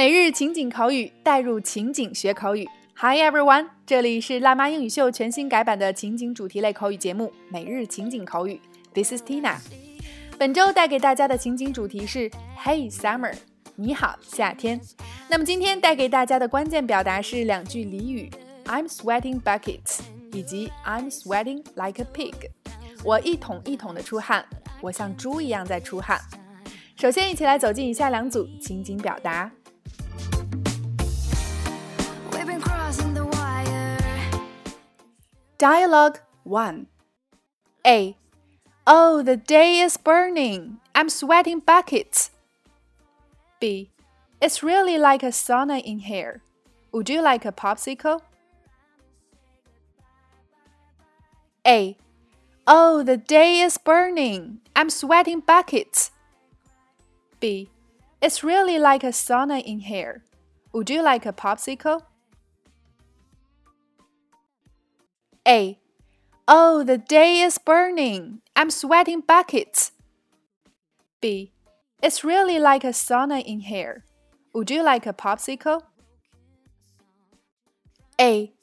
[0.00, 2.66] 每日情景口语，带入情景学口语。
[2.96, 8.58] Hi everyone，这里是辣妈英语秀全新改版的情景主题类口语节目《每日情景口语》。
[8.94, 9.56] This is Tina。
[10.38, 13.34] 本周带给大家的情景主题是 Hey Summer，
[13.76, 14.80] 你好夏天。
[15.28, 18.30] 那么今天带给大家的关键表达是两句俚语
[18.64, 19.98] ：I'm sweating buckets，
[20.32, 22.34] 以及 I'm sweating like a pig。
[23.04, 24.46] 我一桶一桶的出汗，
[24.80, 26.18] 我像猪一样在出汗。
[26.96, 29.52] 首先，一起来走进以下两组情景表达。
[35.58, 36.86] Dialogue 1
[37.86, 38.16] A.
[38.86, 40.78] Oh, the day is burning.
[40.94, 42.30] I'm sweating buckets.
[43.60, 43.90] B.
[44.40, 46.40] It's really like a sauna in here.
[46.92, 48.22] Would you like a popsicle?
[51.66, 51.98] A.
[52.66, 54.60] Oh, the day is burning.
[54.74, 56.10] I'm sweating buckets.
[57.38, 57.68] B.
[58.22, 60.24] It's really like a sauna in here.
[60.72, 62.04] Would you like a popsicle?
[65.49, 65.79] A.
[66.47, 68.41] Oh, the day is burning.
[68.55, 69.91] I'm sweating buckets.
[71.21, 71.53] B.
[72.01, 74.03] It's really like a sauna in here.
[74.53, 75.81] Would you like a popsicle?
[78.17, 78.53] A.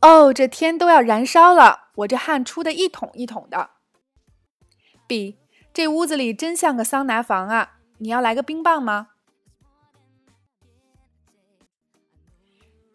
[0.00, 3.70] 哦，这天都要燃烧了，我这汗出的一桶一桶的。
[5.06, 5.38] B.
[5.72, 9.08] 这屋子里真像个桑拿房啊，你要来个冰棒吗？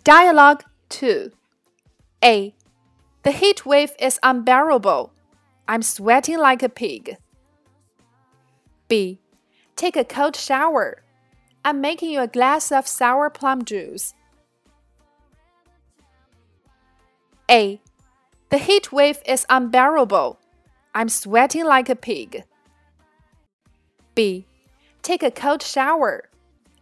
[0.03, 1.31] Dialogue two.
[3.22, 5.12] The heat wave is unbearable.
[5.68, 7.16] I'm sweating like a pig.
[8.88, 9.20] B.
[9.76, 11.02] Take a cold shower.
[11.64, 14.14] I'm making you a glass of sour plum juice.
[17.50, 17.80] A.
[18.48, 20.38] The heat wave is unbearable.
[20.94, 22.44] I'm sweating like a pig.
[24.14, 24.46] B.
[25.02, 26.30] Take a cold shower.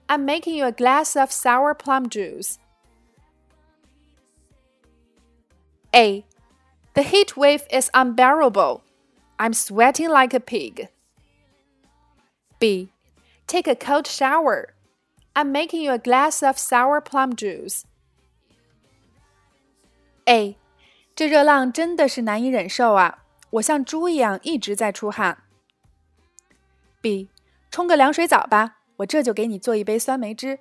[0.09, 2.59] I'm making you a glass of sour plum juice.
[5.95, 6.25] A.
[6.98, 8.82] The heat wave is unbearable.
[9.38, 10.90] I'm sweating like a pig.
[12.60, 12.90] B.
[13.48, 14.74] Take a cold shower.
[15.34, 17.84] I'm making you a glass of sour plum juice.
[20.26, 20.56] A.
[21.16, 23.24] 这热浪真的是难以忍受啊！
[23.52, 25.44] 我像猪一样一直在出汗。
[27.02, 27.30] B.
[27.70, 30.60] 冲个凉水澡吧，我这就给你做一杯酸梅汁。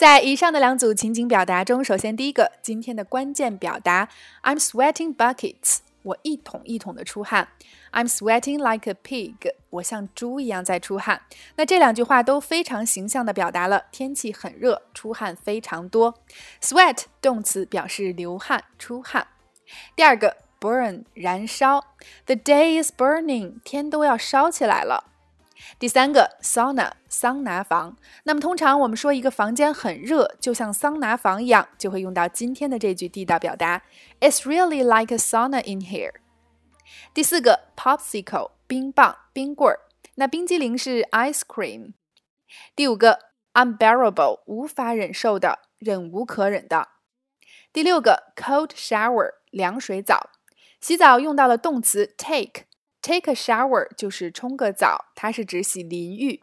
[0.00, 4.08] 在以上的两组情景表达中，首先第一个，今天的关键表达
[4.42, 7.48] ，I'm sweating buckets，我一桶一桶的出汗
[7.92, 11.20] ；I'm sweating like a pig，我像猪一样在出汗。
[11.56, 16.14] 那这两句话都非常形象的表达了天气很热，出汗非常多。
[16.62, 19.26] sweat 动词表示流汗、出汗。
[19.94, 21.84] 第二个，burn 燃烧
[22.24, 25.09] ，The day is burning，天都要烧起来了。
[25.78, 27.96] 第三个，sauna 桑拿房。
[28.24, 33.82] 那么通常我们说一个房间很热，就像桑拿房一样，就会用到今天的这句地道表达
[34.20, 36.14] ：It's really like a sauna in here。
[37.14, 39.80] 第四个，popsicle 冰棒、冰棍儿。
[40.16, 41.94] 那冰激凌是 ice cream。
[42.74, 43.18] 第五个
[43.54, 46.88] ，unbearable 无法忍受的、忍无可忍的。
[47.72, 50.30] 第六个，cold shower 凉水澡。
[50.80, 52.64] 洗澡用到了动词 take。
[53.02, 56.42] Take a shower 就是冲个澡，它是指洗淋浴。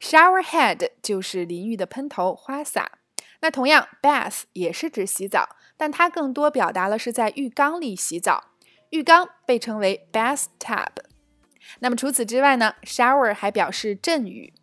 [0.00, 2.92] Shower head 就是淋浴的喷头、花洒。
[3.40, 8.44] 那同样，bath 也是指洗澡，但它更多表达了是在浴缸里洗澡。
[8.90, 10.88] 浴缸被称为 bathtub。
[11.80, 14.54] 那么除此之外呢，shower 还表示阵雨。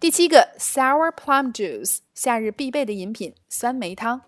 [0.00, 4.22] 第七个，sour plum juice 夏日必备的饮品，酸梅汤。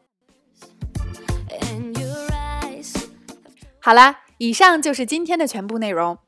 [3.81, 6.19] 好啦，以上就是今天的全部内容。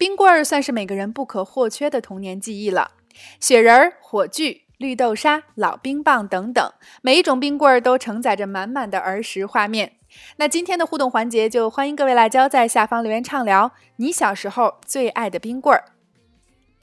[0.00, 2.92] 冰棍儿算是每个人不可或缺的童年记忆了，
[3.38, 6.72] 雪人儿、火炬、绿豆沙、老冰棒等等，
[7.02, 9.96] 每一种冰棍儿都承载着满满的儿时画面。
[10.38, 15.84] 那今天的互动环节，就欢迎各位辣椒在下方留言畅聊你小时候最爱的冰棍儿。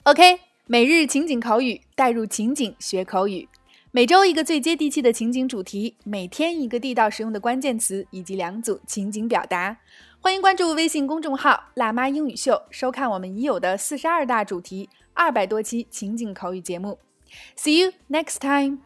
[0.04, 3.48] OK，每日情景口语，带入情景学口语，
[3.98, 9.76] 每周一个最接地气的情景主题，每天一个地道实用的关键词以及两组情景表达。
[10.20, 16.96] 欢迎关注微信公众号“辣妈英语秀”，收看我们已有的四十二大主题、二百多期情景口语节目。
[17.56, 18.78] See you next time.